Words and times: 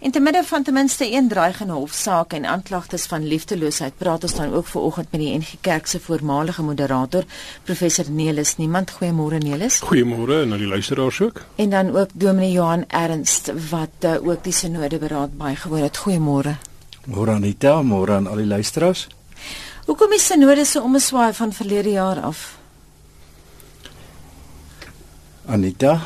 In 0.00 0.10
te 0.10 0.20
midde 0.20 0.40
van 0.44 0.62
ten 0.62 0.72
minste 0.72 1.12
een 1.12 1.28
dreigende 1.28 1.72
hofsaak 1.72 2.32
en 2.32 2.46
aanklagtes 2.46 3.02
van 3.06 3.26
liefdeloosheid, 3.26 3.92
praat 3.96 4.22
ons 4.22 4.34
dan 4.34 4.54
ook 4.54 4.66
vanoggend 4.66 5.10
met 5.10 5.20
die 5.20 5.38
NG 5.38 5.56
Kerk 5.60 5.86
se 5.86 6.00
voormalige 6.00 6.62
moderator, 6.62 7.24
professor 7.62 8.10
Nelis 8.10 8.56
Niemand. 8.56 8.90
Goeiemôre 8.90 9.38
Nelis. 9.38 9.80
Goeiemôre 9.84 10.38
aan 10.40 10.56
die 10.56 10.66
luisteraars 10.66 11.20
ook. 11.20 11.42
En 11.54 11.70
dan 11.70 11.96
ook 11.96 12.08
Dominee 12.12 12.52
Johan 12.52 12.84
Ernst 12.88 13.52
wat 13.70 13.90
uh, 14.00 14.26
ook 14.28 14.44
die 14.44 14.52
sinode 14.52 14.98
beraad 14.98 15.36
bygewoon 15.36 15.82
het. 15.82 16.00
Goeiemôre. 16.00 16.56
Môre 17.04 17.36
Anita, 17.36 17.82
môre 17.82 18.12
aan 18.12 18.26
al 18.26 18.40
die 18.40 18.46
luisteraars. 18.46 19.06
Hoekom 19.84 20.12
is 20.16 20.26
sinode 20.26 20.64
so 20.64 20.80
omswaai 20.82 21.34
van 21.34 21.52
verlede 21.52 21.90
jaar 21.90 22.20
af? 22.20 22.56
Anita, 25.46 26.00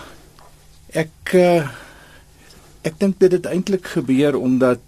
ek 0.91 1.39
uh, 1.39 1.84
ek 2.85 2.99
dink 3.01 3.21
dit 3.23 3.33
het 3.33 3.47
eintlik 3.49 3.87
gebeur 3.97 4.37
omdat 4.37 4.81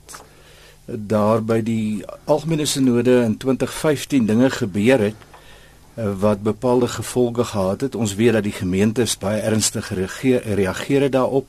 daar 0.86 1.42
by 1.42 1.60
die 1.66 2.04
algemene 2.30 2.66
sinode 2.68 3.22
in 3.24 3.36
2015 3.42 4.26
dinge 4.28 4.50
gebeur 4.50 5.00
het 5.08 5.22
uh, 5.98 6.12
wat 6.20 6.42
bepaalde 6.46 6.88
gevolge 6.88 7.44
gehad 7.44 7.80
het. 7.80 7.94
Ons 7.94 8.14
weet 8.14 8.36
dat 8.38 8.44
die 8.46 8.54
gemeentes 8.54 9.16
baie 9.18 9.40
ernstig 9.40 9.86
gereageer 9.86 10.44
reageer 10.60 11.08
het 11.08 11.16
daarop. 11.16 11.48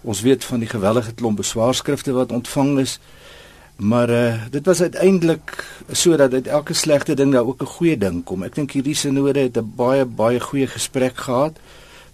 Ons 0.00 0.22
weet 0.24 0.44
van 0.44 0.62
die 0.62 0.70
gewellige 0.70 1.12
klomp 1.12 1.42
beswaarskrifte 1.42 2.14
wat 2.16 2.32
ontvang 2.32 2.78
is. 2.78 2.98
Maar 3.76 4.10
uh, 4.10 4.34
dit 4.50 4.66
was 4.66 4.80
uiteindelik 4.80 5.66
sodat 5.92 6.32
uit 6.32 6.46
elke 6.46 6.74
slegte 6.74 7.14
ding 7.14 7.32
daar 7.32 7.46
ook 7.46 7.62
'n 7.62 7.74
goeie 7.76 7.98
ding 7.98 8.24
kom. 8.24 8.42
Ek 8.42 8.54
dink 8.54 8.70
hierdie 8.70 8.94
sinode 8.94 9.40
het 9.40 9.56
'n 9.56 9.72
baie 9.76 10.04
baie 10.04 10.40
goeie 10.40 10.66
gesprek 10.66 11.16
gehad 11.16 11.58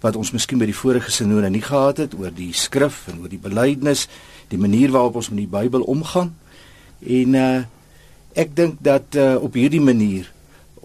wat 0.01 0.15
ons 0.15 0.31
miskien 0.31 0.59
by 0.61 0.67
die 0.69 0.77
vorige 0.77 1.11
sinode 1.11 1.49
nie 1.49 1.63
gehad 1.65 1.97
het 1.97 2.15
oor 2.17 2.31
die 2.33 2.53
skrif 2.53 3.07
en 3.11 3.21
oor 3.21 3.31
die 3.31 3.41
belydenis, 3.41 4.07
die 4.51 4.59
manier 4.61 4.91
waarop 4.93 5.15
ons 5.21 5.29
met 5.29 5.43
die 5.43 5.51
Bybel 5.51 5.81
omgaan. 5.81 6.35
En 7.01 7.35
uh 7.35 7.49
ek 8.37 8.51
dink 8.53 8.77
dat 8.85 9.15
uh 9.17 9.41
op 9.41 9.55
hierdie 9.57 9.81
manier 9.81 10.27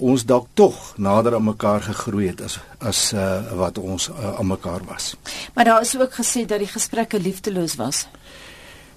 ons 0.01 0.25
dalk 0.25 0.49
tog 0.57 0.95
nader 0.97 1.35
aan 1.37 1.45
mekaar 1.45 1.83
gegroei 1.85 2.31
het 2.31 2.41
as 2.41 2.59
as 2.81 3.13
uh 3.13 3.53
wat 3.61 3.79
ons 3.79 4.09
uh, 4.09 4.39
aan 4.39 4.49
mekaar 4.49 4.81
was. 4.89 5.15
Maar 5.55 5.65
daar 5.65 5.81
is 5.85 5.97
ook 5.99 6.15
gesê 6.15 6.47
dat 6.47 6.59
die 6.59 6.73
gesprekke 6.73 7.21
liefdeloos 7.21 7.77
was. 7.77 8.07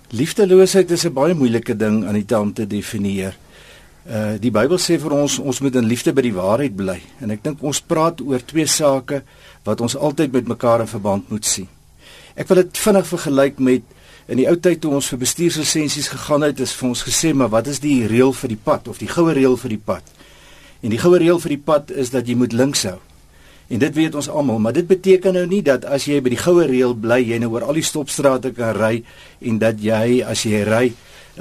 Liefdeloosheid 0.09 0.91
is 0.91 1.05
'n 1.05 1.13
baie 1.13 1.33
moeilike 1.33 1.75
ding 1.75 2.05
aan 2.05 2.13
die 2.13 2.25
taam 2.25 2.53
te 2.53 2.67
definieer. 2.67 3.35
Uh 4.05 4.35
die 4.37 4.51
Bybel 4.53 4.77
sê 4.77 4.99
vir 5.01 5.13
ons 5.17 5.39
ons 5.41 5.59
moet 5.65 5.75
in 5.79 5.87
liefde 5.89 6.11
by 6.13 6.21
die 6.21 6.35
waarheid 6.35 6.75
bly 6.77 6.99
en 7.25 7.31
ek 7.33 7.41
dink 7.41 7.63
ons 7.65 7.79
praat 7.81 8.19
oor 8.21 8.43
twee 8.45 8.67
sake 8.69 9.23
wat 9.65 9.81
ons 9.81 9.95
altyd 9.97 10.35
met 10.35 10.51
mekaar 10.51 10.83
in 10.83 10.91
verband 10.91 11.31
moet 11.33 11.45
sien. 11.49 11.65
Ek 12.37 12.45
wil 12.51 12.59
dit 12.61 12.77
vinnig 12.83 13.07
vergelyk 13.09 13.57
met 13.57 13.95
in 14.29 14.37
die 14.37 14.45
ou 14.49 14.53
tyd 14.61 14.83
toe 14.83 14.91
ons 14.93 15.07
vir 15.09 15.21
bestuurslisensies 15.23 16.11
gegaan 16.13 16.45
het, 16.45 16.61
is 16.61 16.75
vir 16.77 16.89
ons 16.91 17.01
gesê 17.07 17.31
maar 17.33 17.49
wat 17.49 17.71
is 17.71 17.81
die 17.81 18.03
reël 18.05 18.33
vir 18.33 18.53
die 18.53 18.59
pad 18.61 18.91
of 18.93 19.01
die 19.01 19.09
goue 19.09 19.33
reël 19.33 19.57
vir 19.57 19.73
die 19.73 19.81
pad? 19.89 20.13
En 20.85 20.93
die 20.93 21.01
goue 21.01 21.17
reël 21.17 21.41
vir 21.41 21.55
die 21.55 21.63
pad 21.71 21.89
is 21.89 22.13
dat 22.13 22.29
jy 22.29 22.37
moet 22.37 22.53
links 22.53 22.85
hou. 22.85 22.99
En 23.73 23.81
dit 23.81 23.95
weet 23.97 24.13
ons 24.21 24.29
almal, 24.29 24.59
maar 24.61 24.77
dit 24.77 24.85
beteken 24.85 25.33
nou 25.33 25.47
nie 25.49 25.63
dat 25.65 25.85
as 25.89 26.05
jy 26.05 26.19
by 26.21 26.35
die 26.35 26.41
goue 26.43 26.67
reël 26.69 26.93
bly, 26.93 27.23
jy 27.25 27.41
nou 27.41 27.55
oor 27.55 27.65
al 27.65 27.81
die 27.81 27.85
stopstrate 27.85 28.53
kan 28.53 28.77
ry 28.77 28.99
en 29.41 29.57
dat 29.65 29.81
jy 29.81 30.21
as 30.21 30.45
jy 30.45 30.61
ry 30.69 30.85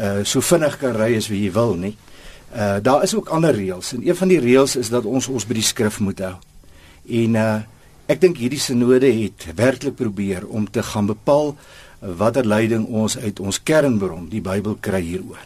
uh 0.01 0.25
so 0.25 0.41
vinnig 0.41 0.81
kan 0.81 0.97
ry 0.97 1.13
as 1.21 1.29
wie 1.29 1.45
jy 1.45 1.53
wil 1.53 1.77
nie. 1.77 1.93
Uh 2.55 2.77
daar 2.83 3.03
is 3.03 3.15
ook 3.15 3.29
ander 3.29 3.55
reëls 3.55 3.93
en 3.93 4.07
een 4.07 4.17
van 4.17 4.29
die 4.29 4.41
reëls 4.41 4.77
is 4.77 4.89
dat 4.89 5.05
ons 5.05 5.29
ons 5.29 5.47
by 5.47 5.55
die 5.55 5.67
skrif 5.67 6.01
moet 6.01 6.21
hou. 6.23 6.35
En 7.09 7.35
uh 7.35 7.55
ek 8.07 8.21
dink 8.21 8.37
hierdie 8.37 8.61
sinode 8.61 9.09
het 9.11 9.47
werklik 9.57 9.95
probeer 9.97 10.47
om 10.47 10.71
te 10.71 10.83
gaan 10.83 11.07
bepaal 11.07 11.57
watter 12.01 12.47
leiding 12.47 12.87
ons 12.87 13.19
uit 13.19 13.41
ons 13.41 13.63
kernbron, 13.63 14.29
die 14.29 14.43
Bybel 14.45 14.77
kry 14.81 15.01
hieroor. 15.01 15.41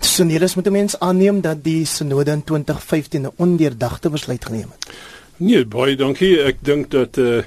Sinelis 0.00 0.54
moet 0.54 0.70
mense 0.70 1.00
aanneem 1.00 1.40
dat 1.40 1.64
die 1.64 1.84
sinode 1.84 2.30
in 2.30 2.44
2015 2.44 3.22
'n 3.22 3.32
ondeurdagte 3.36 4.10
besluit 4.10 4.44
geneem 4.44 4.68
het. 4.70 4.90
Nee, 5.36 5.64
baie 5.64 5.96
dankie. 5.96 6.42
Ek 6.42 6.56
dink 6.60 6.90
dat 6.90 7.16
eh 7.16 7.24
uh, 7.24 7.42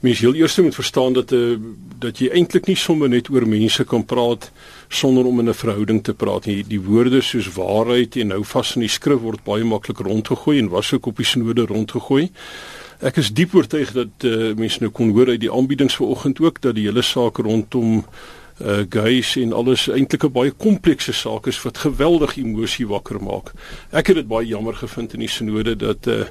mens 0.00 0.20
heel 0.22 0.34
eers 0.34 0.56
moet 0.56 0.74
verstaan 0.74 1.12
dat 1.12 1.32
eh 1.32 1.38
uh, 1.38 1.58
dat 1.98 2.18
jy 2.18 2.28
eintlik 2.30 2.66
nie 2.66 2.76
sommer 2.76 3.08
net 3.08 3.28
oor 3.30 3.46
mense 3.48 3.84
kan 3.84 4.04
praat 4.04 4.52
sonder 4.88 5.24
om 5.24 5.40
in 5.40 5.48
'n 5.48 5.54
verhouding 5.54 6.02
te 6.04 6.14
praat 6.14 6.46
nie. 6.46 6.64
Die 6.68 6.80
woorde 6.80 7.20
soos 7.20 7.52
waarheid 7.54 8.16
en 8.16 8.26
nou 8.26 8.44
vas 8.44 8.74
in 8.74 8.80
die 8.80 8.88
skrif 8.88 9.20
word 9.20 9.44
baie 9.44 9.64
maklik 9.64 9.98
rondgegooi 9.98 10.58
en 10.58 10.68
was 10.68 10.92
ook 10.92 11.06
op 11.06 11.16
die 11.16 11.26
sinode 11.26 11.66
rondgegooi. 11.66 12.30
Ek 13.00 13.16
is 13.16 13.30
diep 13.30 13.54
oortuig 13.54 13.92
dat 13.92 14.24
uh, 14.24 14.54
mense 14.54 14.78
nou 14.80 14.90
kon 14.90 15.10
hoor 15.10 15.28
uit 15.28 15.40
die 15.40 15.52
aanbiedings 15.52 15.96
vanoggend 15.96 16.40
ook 16.40 16.60
dat 16.60 16.74
die 16.74 16.86
hele 16.86 17.02
saak 17.02 17.38
rondom 17.38 18.04
uh 18.60 18.82
gays 18.90 19.36
en 19.36 19.52
alles 19.52 19.86
eintlik 19.88 20.24
'n 20.24 20.32
baie 20.32 20.50
komplekse 20.50 21.12
saak 21.12 21.46
is 21.46 21.62
wat 21.62 21.78
geweldig 21.78 22.36
emosie 22.36 22.86
wakker 22.86 23.22
maak. 23.22 23.52
Ek 23.92 24.06
het 24.06 24.16
dit 24.16 24.28
baie 24.28 24.46
jammer 24.46 24.74
gevind 24.74 25.14
in 25.14 25.20
die 25.20 25.28
sinode 25.28 25.76
dat 25.76 26.06
uh 26.06 26.24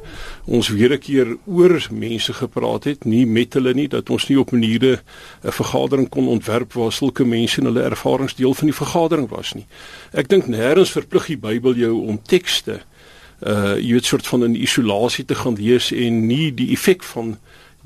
ons 0.45 0.67
weer 0.69 0.93
'n 0.93 0.99
keer 0.99 1.37
oor 1.45 1.87
mense 1.91 2.33
gepraat 2.33 2.83
het, 2.83 3.05
nie 3.05 3.25
met 3.25 3.53
hulle 3.53 3.73
nie, 3.73 3.87
dat 3.87 4.09
ons 4.09 4.27
nie 4.27 4.39
op 4.39 4.51
maniere 4.51 4.99
'n 5.43 5.51
vergadering 5.51 6.09
kon 6.09 6.27
ontwerp 6.27 6.73
waar 6.73 6.91
sulke 6.91 7.25
mense 7.25 7.61
en 7.61 7.65
hulle 7.65 7.81
ervarings 7.81 8.35
deel 8.35 8.53
van 8.53 8.67
die 8.67 8.75
vergadering 8.75 9.29
was 9.29 9.53
nie. 9.53 9.65
Ek 10.13 10.27
dink 10.27 10.47
nêrens 10.47 10.91
verplig 10.91 11.25
die 11.27 11.37
Bybel 11.37 11.75
jou 11.75 12.07
om 12.07 12.19
tekste 12.23 12.81
uh 13.45 13.77
jy 13.77 13.93
weet 13.93 14.05
soort 14.05 14.27
van 14.27 14.43
in 14.43 14.55
isolasie 14.55 15.25
te 15.25 15.35
gaan 15.35 15.55
lees 15.55 15.91
en 15.91 16.25
nie 16.27 16.53
die 16.53 16.71
effek 16.71 17.03
van 17.03 17.37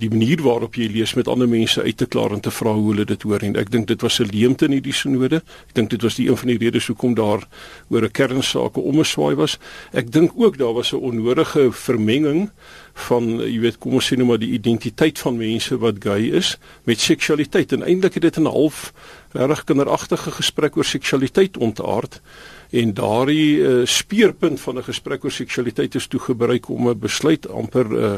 die 0.01 0.09
manier 0.09 0.41
waarop 0.41 0.75
jy 0.79 0.87
lees 0.91 1.13
met 1.17 1.29
ander 1.29 1.49
mense 1.49 1.81
uit 1.81 1.97
te 1.97 2.07
klaar 2.09 2.33
en 2.35 2.41
te 2.41 2.51
vra 2.53 2.73
hoe 2.73 2.91
hulle 2.91 3.05
dit 3.05 3.25
hoor 3.27 3.43
en 3.45 3.57
ek 3.59 3.71
dink 3.73 3.87
dit 3.87 4.01
was 4.01 4.19
'n 4.19 4.29
leemte 4.33 4.65
in 4.65 4.77
hierdie 4.77 4.93
sinode. 4.93 5.41
Ek 5.69 5.73
dink 5.73 5.89
dit 5.89 6.01
was 6.01 6.15
die 6.15 6.27
een 6.29 6.37
van 6.37 6.47
die 6.47 6.57
redes 6.57 6.87
hoekom 6.87 7.13
daar 7.13 7.47
oor 7.89 8.03
'n 8.03 8.11
kernsaak 8.11 8.77
omgeswaai 8.77 9.35
was. 9.35 9.59
Ek 9.93 10.11
dink 10.11 10.31
ook 10.35 10.57
daar 10.57 10.73
was 10.73 10.93
'n 10.93 10.97
onnodige 10.97 11.71
vermenging 11.71 12.49
van 12.93 13.39
jy 13.39 13.59
weet 13.59 13.77
kom 13.77 13.93
ons 13.93 14.11
sê 14.11 14.17
nou 14.17 14.27
maar 14.27 14.39
die 14.39 14.51
identiteit 14.51 15.19
van 15.19 15.37
mense 15.37 15.77
wat 15.77 15.95
gay 15.99 16.31
is 16.35 16.57
met 16.83 16.99
seksualiteit 16.99 17.71
en 17.71 17.83
eintlik 17.83 18.13
het 18.13 18.23
dit 18.23 18.37
'n 18.37 18.45
half 18.45 18.93
reg 19.31 19.63
kinderagtige 19.63 20.31
gesprek 20.31 20.77
oor 20.77 20.85
seksualiteit 20.85 21.57
ontaard 21.57 22.21
en 22.71 22.93
daardie 22.95 23.57
uh, 23.57 23.85
speerpunt 23.85 24.59
van 24.59 24.77
'n 24.77 24.83
gesprek 24.83 25.23
oor 25.23 25.31
seksualiteit 25.31 25.95
is 25.95 26.07
toe 26.07 26.19
gebruik 26.19 26.69
om 26.69 26.89
'n 26.89 26.99
besluit 26.99 27.49
amper 27.49 27.87
uh, 27.91 28.13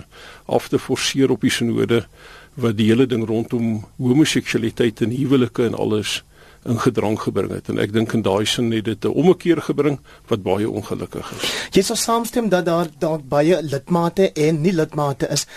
af 0.46 0.68
te 0.68 0.80
forceer 0.80 1.32
op 1.32 1.42
die 1.42 1.50
sinode 1.50 2.06
wat 2.54 2.78
die 2.78 2.86
hele 2.86 3.06
ding 3.06 3.26
rondom 3.28 3.86
homoseksualiteit 3.98 5.02
en 5.02 5.10
huwelike 5.10 5.66
en 5.66 5.76
alles 5.76 6.24
in 6.66 6.80
gedrang 6.80 7.20
gebring 7.20 7.52
het 7.52 7.70
en 7.70 7.80
ek 7.80 7.94
dink 7.94 8.14
in 8.14 8.22
daai 8.22 8.46
sin 8.46 8.72
het 8.72 8.86
dit 8.86 9.06
'n 9.06 9.08
ommekeer 9.10 9.62
gebring 9.62 10.00
wat 10.28 10.44
baie 10.44 10.70
ongelukkig 10.70 11.32
is. 11.32 11.52
Jy 11.72 11.82
sal 11.82 11.96
saamstem 11.96 12.50
dat 12.50 12.66
daar 12.66 12.88
dalk 13.00 13.28
baie 13.28 13.62
lidmate 13.62 14.32
en 14.32 14.62
nie 14.62 14.74
lidmate 14.74 15.28
is 15.30 15.48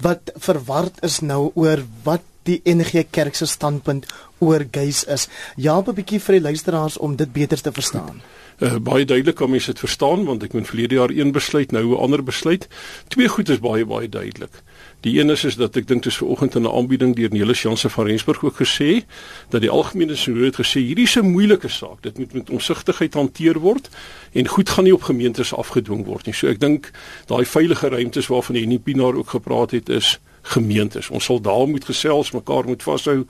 wat 0.00 0.32
verward 0.36 0.94
is 1.02 1.20
nou 1.20 1.50
oor 1.54 1.84
wat 2.04 2.22
die 2.42 2.60
NG 2.64 3.06
Kerk 3.10 3.34
se 3.34 3.46
standpunt 3.46 4.06
oor 4.38 4.64
gays 4.70 5.04
is. 5.04 5.28
Ja, 5.56 5.78
'n 5.80 5.94
bietjie 5.94 6.20
vir 6.20 6.32
die 6.32 6.42
luisteraars 6.48 6.98
om 6.98 7.16
dit 7.16 7.32
beter 7.32 7.60
te 7.60 7.72
verstaan. 7.72 8.20
Goed 8.22 8.45
uh, 8.58 8.76
baie 8.80 9.04
duidelik 9.04 9.40
om 9.40 9.50
mense 9.50 9.70
dit 9.70 9.78
verstaan 9.78 10.24
want 10.24 10.42
ek 10.42 10.52
moet 10.52 10.68
verlede 10.68 10.94
jaar 10.94 11.12
een 11.12 11.32
besluit 11.32 11.70
nou 11.70 11.84
'n 11.92 12.00
ander 12.00 12.22
besluit. 12.22 12.68
Twee 13.08 13.28
goed 13.28 13.48
is 13.48 13.60
baie 13.60 13.84
baie 13.84 14.08
duidelik. 14.08 14.62
Die 15.00 15.20
een 15.20 15.30
is 15.30 15.44
is 15.44 15.56
dat 15.56 15.76
ek 15.76 15.86
dink 15.86 16.02
dit 16.02 16.12
is 16.12 16.18
ver 16.18 16.26
oggend 16.26 16.54
in 16.54 16.62
'n 16.62 16.72
aanbieding 16.72 17.16
deur 17.16 17.30
Nelis 17.30 17.62
Jansen 17.62 17.90
van 17.90 18.06
Rensburg 18.06 18.44
ook 18.44 18.56
gesê 18.56 19.04
dat 19.48 19.60
die 19.60 19.70
algemene 19.70 20.16
sinode 20.16 20.44
het 20.44 20.60
gesê 20.60 20.80
hierdie 20.80 21.04
is 21.04 21.16
'n 21.16 21.30
moeilike 21.30 21.68
saak. 21.68 22.02
Dit 22.02 22.18
moet 22.18 22.32
met 22.32 22.50
omsigtigheid 22.50 23.14
hanteer 23.14 23.58
word 23.58 23.88
en 24.32 24.48
goed 24.48 24.68
gaan 24.68 24.84
nie 24.84 24.94
op 24.94 25.02
gemeentes 25.02 25.54
afgedwing 25.54 26.04
word 26.04 26.26
nie. 26.26 26.34
So 26.34 26.46
ek 26.46 26.60
dink 26.60 26.90
daai 27.26 27.44
veilige 27.44 27.88
ruimtes 27.88 28.26
waarvan 28.26 28.54
die 28.54 28.66
Nipinaar 28.66 29.14
ook 29.14 29.30
gepraat 29.30 29.70
het 29.70 29.88
is 29.88 30.18
gemeentes. 30.42 31.10
Ons 31.10 31.24
sal 31.24 31.40
daar 31.40 31.68
moet 31.68 31.84
gesels, 31.84 32.30
mekaar 32.30 32.64
moet 32.64 32.82
vashou 32.82 33.26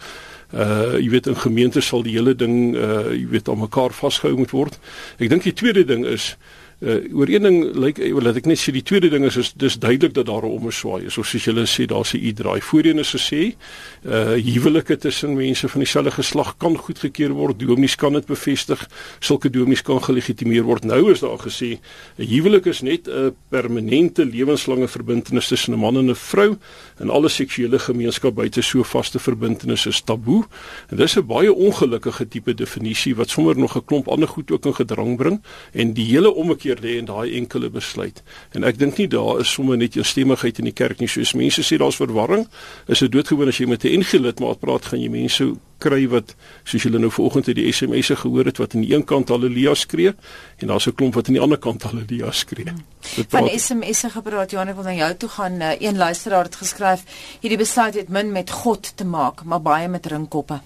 uh 0.54 0.94
jy 1.00 1.08
weet 1.10 1.26
in 1.26 1.36
gemeentes 1.36 1.88
sal 1.90 2.04
die 2.06 2.14
hele 2.14 2.34
ding 2.34 2.76
uh 2.76 3.10
jy 3.10 3.26
weet 3.32 3.48
aan 3.48 3.64
mekaar 3.64 3.94
vasgehou 3.96 4.36
moet 4.38 4.54
word. 4.54 4.78
Ek 5.18 5.30
dink 5.32 5.42
die 5.42 5.56
tweede 5.56 5.84
ding 5.84 6.06
is 6.06 6.36
uh 6.80 7.00
oor 7.16 7.28
een 7.28 7.42
ding 7.42 7.62
lyk 7.72 7.96
like, 7.96 8.20
laat 8.20 8.36
ek 8.36 8.46
net 8.50 8.60
sê 8.60 8.72
die 8.74 8.82
tweede 8.84 9.08
ding 9.08 9.24
is 9.24 9.38
is 9.40 9.54
dis 9.56 9.78
duidelik 9.80 10.12
dat 10.12 10.26
daar 10.28 10.44
'n 10.44 10.60
omswaai 10.60 11.06
is 11.06 11.16
of 11.16 11.26
soos 11.26 11.44
julle 11.44 11.64
sê 11.64 11.86
daar's 11.86 12.12
'n 12.12 12.20
u-draai. 12.20 12.60
Voorheen 12.60 12.98
is 12.98 13.16
gesê 13.16 13.56
uh 14.04 14.36
huwelike 14.36 14.96
tussen 14.96 15.36
mense 15.36 15.68
van 15.68 15.80
dieselfde 15.80 16.10
geslag 16.10 16.56
kan 16.56 16.76
goedgekeur 16.76 17.32
word 17.32 17.58
dominees 17.58 17.96
kan 17.96 18.12
dit 18.12 18.26
bevestig 18.26 18.88
sulke 19.20 19.50
dominees 19.50 19.82
kan 19.82 20.02
gelegitimeer 20.02 20.62
word. 20.62 20.84
Nou 20.84 21.10
is 21.10 21.20
daar 21.20 21.38
gesê 21.38 21.80
'n 22.18 22.26
huwelik 22.28 22.66
is 22.66 22.82
net 22.82 23.08
'n 23.08 23.34
permanente 23.48 24.24
lewenslange 24.26 24.88
verbintenis 24.88 25.48
tussen 25.48 25.72
'n 25.72 25.78
man 25.78 25.96
en 25.96 26.10
'n 26.10 26.14
vrou 26.14 26.58
en 26.98 27.10
alle 27.10 27.28
seksuele 27.28 27.78
gemeenskap 27.78 28.34
buite 28.34 28.60
so 28.62 28.82
vaste 28.82 29.18
verbintenis 29.18 29.86
is 29.86 30.00
taboe. 30.00 30.44
En 30.90 30.96
dis 30.96 31.16
'n 31.16 31.26
baie 31.26 31.52
ongelukkige 31.52 32.28
tipe 32.28 32.54
definisie 32.54 33.16
wat 33.16 33.30
sommer 33.30 33.56
nog 33.58 33.76
'n 33.76 33.84
klomp 33.84 34.08
ander 34.08 34.28
goed 34.28 34.50
ook 34.50 34.66
in 34.66 34.74
gedrang 34.74 35.16
bring 35.16 35.42
en 35.72 35.92
die 35.92 36.04
hele 36.04 36.34
ommekeer 36.34 36.65
terugkeer 36.66 36.82
lê 36.82 36.98
in 36.98 37.06
daai 37.06 37.36
enkele 37.36 37.70
besluit. 37.70 38.22
En 38.52 38.64
ek 38.64 38.78
dink 38.78 38.98
nie 38.98 39.08
daar 39.08 39.40
is 39.40 39.52
sommer 39.52 39.76
net 39.76 39.96
eensstemmigheid 39.96 40.58
in 40.58 40.70
die 40.70 40.74
kerk 40.74 41.00
nie. 41.00 41.08
Soos 41.08 41.34
mense 41.34 41.62
sê 41.62 41.78
daar's 41.78 41.96
verwarring. 41.96 42.46
Is 42.88 43.00
dit 43.00 43.12
doodgewoon 43.12 43.48
as 43.48 43.58
jy 43.58 43.66
met 43.66 43.84
'n 43.84 44.00
NG 44.00 44.18
lidmaat 44.18 44.60
praat, 44.60 44.86
gaan 44.86 45.00
jy 45.00 45.08
mense 45.08 45.56
kry 45.78 46.08
wat 46.08 46.34
soos 46.64 46.82
julle 46.82 46.98
nou 46.98 47.10
vanoggend 47.10 47.48
uit 47.48 47.56
die 47.56 47.72
SMS'e 47.72 48.16
gehoor 48.16 48.46
het 48.46 48.56
wat 48.58 48.74
aan 48.74 48.80
die 48.80 48.94
een 48.94 49.04
kant 49.04 49.28
haleluja 49.28 49.74
skree 49.74 50.14
en 50.58 50.68
daar's 50.68 50.86
'n 50.86 50.94
klomp 50.94 51.14
wat 51.14 51.26
aan 51.28 51.34
die 51.34 51.42
ander 51.42 51.58
kant 51.58 51.82
haleluja 51.82 52.32
skree. 52.32 52.72
Dit 53.16 53.26
van 53.28 53.48
SMS'e 53.48 54.10
gepraat, 54.10 54.50
Johan, 54.50 54.68
ek 54.68 54.74
wil 54.74 54.84
na 54.84 54.94
jou 54.94 55.14
toe 55.14 55.28
gaan. 55.28 55.60
Uh, 55.60 55.80
een 55.80 55.96
luisteraar 55.96 56.44
het 56.44 56.56
geskryf: 56.56 57.02
"Hierdie 57.40 57.58
besluit 57.58 57.94
het 57.94 58.08
min 58.08 58.32
met 58.32 58.50
God 58.50 58.96
te 58.96 59.04
maak, 59.04 59.44
maar 59.44 59.62
baie 59.62 59.88
met 59.88 60.06
ringkoppe." 60.06 60.60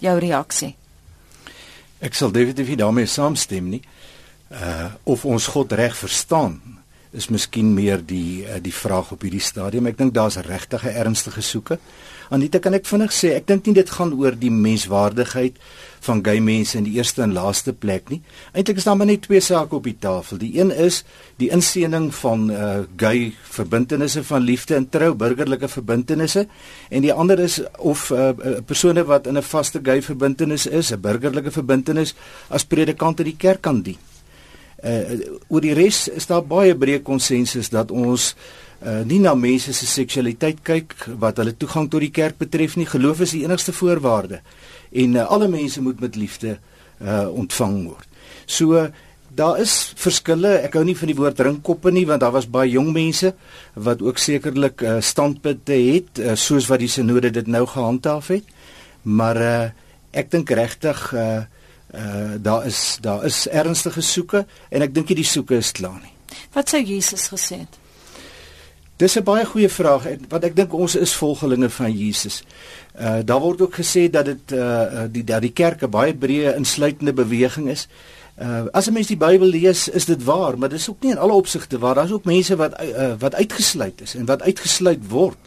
Jou 0.00 0.18
reaksie? 0.18 0.76
Ek 1.98 2.14
sal 2.14 2.30
definitief 2.30 2.68
nie 2.68 2.76
daarmee 2.76 3.06
saamstem 3.06 3.68
nie. 3.68 3.80
Uh 3.80 4.02
of 5.04 5.24
ons 5.24 5.46
God 5.46 5.72
reg 5.72 5.96
verstaan 5.96 6.60
is 7.12 7.28
miskien 7.28 7.74
meer 7.76 8.00
die 8.00 8.42
uh, 8.46 8.56
die 8.62 8.72
vraag 8.72 9.12
op 9.12 9.24
hierdie 9.24 9.42
stadium. 9.44 9.86
Ek 9.90 9.98
dink 9.98 10.14
daar's 10.16 10.40
regtig 10.46 10.84
'n 10.84 10.96
ernstige 11.04 11.42
soeke. 11.44 11.78
Anita, 12.32 12.58
kan 12.58 12.72
ek 12.72 12.86
vinnig 12.88 13.12
sê, 13.12 13.36
ek 13.36 13.46
dink 13.46 13.66
nie 13.66 13.74
dit 13.74 13.90
gaan 13.90 14.12
oor 14.16 14.32
die 14.32 14.50
menswaardigheid 14.50 15.58
van 16.00 16.22
gay 16.24 16.40
mense 16.40 16.78
in 16.78 16.84
die 16.84 16.96
eerste 16.96 17.22
en 17.22 17.34
laaste 17.34 17.72
plek 17.72 18.08
nie. 18.08 18.22
Eintlik 18.54 18.76
is 18.76 18.84
daar 18.84 18.96
maar 18.96 19.06
net 19.06 19.22
twee 19.22 19.40
sake 19.40 19.76
op 19.76 19.84
die 19.84 19.98
tafel. 20.00 20.38
Die 20.38 20.58
een 20.58 20.70
is 20.70 21.04
die 21.36 21.50
inseening 21.50 22.14
van 22.14 22.50
uh 22.50 22.84
gay 22.96 23.34
verbintenisse 23.42 24.24
van 24.24 24.42
liefde 24.42 24.74
en 24.74 24.88
trou, 24.88 25.14
burgerlike 25.14 25.68
verbintenisse, 25.68 26.46
en 26.88 27.02
die 27.02 27.12
ander 27.12 27.38
is 27.38 27.60
of 27.78 28.10
'n 28.10 28.40
uh, 28.40 28.64
persone 28.64 29.04
wat 29.04 29.26
in 29.26 29.36
'n 29.36 29.42
vaste 29.42 29.80
gay 29.82 30.00
verbintenis 30.02 30.66
is, 30.66 30.92
'n 30.92 31.00
burgerlike 31.00 31.50
verbintenis 31.50 32.14
as 32.48 32.64
predikant 32.64 33.20
in 33.20 33.26
die 33.26 33.36
kerk 33.36 33.60
kan 33.60 33.82
dien. 33.82 33.98
Uh 34.82 35.38
oor 35.46 35.62
die 35.62 35.74
res 35.78 36.08
is 36.10 36.26
daar 36.26 36.42
baie 36.42 36.74
breë 36.74 37.04
konsensus 37.06 37.70
dat 37.70 37.92
ons 37.94 38.32
uh 38.82 39.02
nie 39.06 39.20
na 39.22 39.34
mense 39.38 39.70
se 39.72 39.86
seksualiteit 39.86 40.62
kyk 40.66 40.96
wat 41.22 41.38
hulle 41.38 41.54
toegang 41.54 41.86
tot 41.90 42.02
die 42.02 42.10
kerk 42.10 42.40
betref 42.40 42.74
nie. 42.76 42.88
Geloof 42.90 43.22
is 43.22 43.36
die 43.36 43.44
enigste 43.44 43.72
voorwaarde 43.72 44.40
en 44.90 45.14
uh, 45.14 45.28
alle 45.30 45.48
mense 45.48 45.82
moet 45.82 46.00
met 46.02 46.18
liefde 46.18 46.56
uh 46.98 47.28
ontvang 47.30 47.78
word. 47.86 48.08
So 48.46 48.74
uh, 48.74 48.88
daar 49.30 49.60
is 49.62 49.92
verskille. 49.96 50.58
Ek 50.66 50.74
hou 50.76 50.84
nie 50.84 50.96
van 50.98 51.12
die 51.12 51.16
woord 51.16 51.40
ringkoppe 51.40 51.92
nie 51.94 52.04
want 52.10 52.20
daar 52.24 52.34
was 52.34 52.50
baie 52.50 52.74
jong 52.74 52.90
mense 52.92 53.32
wat 53.74 54.02
ook 54.02 54.18
sekerlik 54.18 54.82
uh 54.82 54.98
standpunte 55.00 55.78
het 55.78 56.18
uh, 56.18 56.34
soos 56.34 56.66
wat 56.66 56.82
die 56.82 56.90
sinode 56.90 57.30
dit 57.30 57.46
nou 57.46 57.64
gehandhaaf 57.70 58.34
het. 58.34 58.50
Maar 59.02 59.42
uh 59.46 59.64
ek 60.12 60.34
dink 60.34 60.50
regtig 60.50 61.06
uh 61.14 61.44
uh 61.94 62.34
daar 62.40 62.66
is 62.66 62.98
daar 63.00 63.24
is 63.24 63.48
ernstige 63.48 64.00
soeke 64.00 64.46
en 64.70 64.82
ek 64.82 64.94
dink 64.94 65.08
nie 65.08 65.20
die 65.20 65.28
soeke 65.28 65.56
is 65.56 65.72
klaar 65.72 66.00
nie. 66.00 66.12
Wat 66.52 66.68
sou 66.68 66.80
Jesus 66.82 67.28
gesê 67.28 67.58
het? 67.64 67.78
Dis 68.96 69.16
'n 69.18 69.24
baie 69.24 69.44
goeie 69.44 69.68
vraag 69.68 70.06
en 70.06 70.24
wat 70.28 70.44
ek 70.44 70.56
dink 70.56 70.72
ons 70.72 70.94
is 70.94 71.14
volgelinge 71.14 71.70
van 71.70 71.92
Jesus. 71.92 72.42
Uh 73.00 73.20
daar 73.24 73.40
word 73.40 73.60
ook 73.60 73.74
gesê 73.74 74.10
dat 74.10 74.24
dit 74.24 74.52
uh 74.52 75.04
die 75.10 75.24
dat 75.24 75.42
die 75.42 75.52
kerk 75.52 75.82
'n 75.82 75.90
baie 75.90 76.14
breë 76.14 76.56
insluitende 76.56 77.12
beweging 77.12 77.68
is. 77.68 77.88
Uh 78.38 78.64
as 78.72 78.86
'n 78.86 78.92
mens 78.92 79.06
die 79.06 79.16
Bybel 79.16 79.46
lees, 79.46 79.88
is 79.88 80.04
dit 80.04 80.24
waar, 80.24 80.58
maar 80.58 80.68
dis 80.68 80.88
ook 80.88 81.02
nie 81.02 81.10
in 81.10 81.18
alle 81.18 81.32
opsigte 81.32 81.78
waar. 81.78 81.94
Daar's 81.94 82.12
ook 82.12 82.24
mense 82.24 82.56
wat 82.56 82.80
uh, 82.80 83.14
wat 83.18 83.34
uitgesluit 83.34 84.00
is 84.00 84.14
en 84.14 84.24
wat 84.24 84.42
uitgesluit 84.42 85.08
word. 85.08 85.38